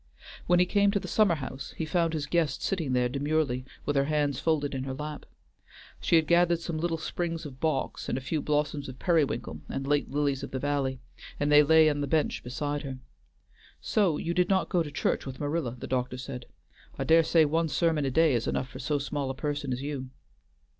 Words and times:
When 0.47 0.57
he 0.57 0.65
came 0.65 0.89
to 0.89 0.99
the 0.99 1.07
summer 1.07 1.35
house, 1.35 1.75
he 1.77 1.85
found 1.85 2.13
his 2.15 2.25
guest 2.25 2.63
sitting 2.63 2.93
there 2.93 3.07
demurely 3.07 3.65
with 3.85 3.95
her 3.95 4.05
hands 4.05 4.39
folded 4.39 4.73
in 4.73 4.85
her 4.85 4.95
lap. 4.95 5.27
She 5.99 6.15
had 6.15 6.25
gathered 6.25 6.59
some 6.59 6.79
little 6.79 6.97
sprigs 6.97 7.45
of 7.45 7.59
box 7.59 8.09
and 8.09 8.17
a 8.17 8.19
few 8.19 8.41
blossoms 8.41 8.89
of 8.89 8.97
periwinkle 8.97 9.61
and 9.69 9.85
late 9.85 10.09
lilies 10.09 10.41
of 10.41 10.49
the 10.49 10.57
valley, 10.57 11.01
and 11.39 11.51
they 11.51 11.61
lay 11.61 11.87
on 11.87 12.01
the 12.01 12.07
bench 12.07 12.41
beside 12.43 12.81
her. 12.81 12.97
"So 13.79 14.17
you 14.17 14.33
did 14.33 14.49
not 14.49 14.69
go 14.69 14.81
to 14.81 14.89
church 14.89 15.27
with 15.27 15.39
Marilla?" 15.39 15.75
the 15.77 15.85
doctor 15.85 16.17
said. 16.17 16.47
"I 16.97 17.03
dare 17.03 17.21
say 17.21 17.45
one 17.45 17.67
sermon 17.67 18.03
a 18.03 18.09
day 18.09 18.33
is 18.33 18.47
enough 18.47 18.69
for 18.69 18.79
so 18.79 18.97
small 18.97 19.29
a 19.29 19.35
person 19.35 19.71
as 19.71 19.83
you." 19.83 20.09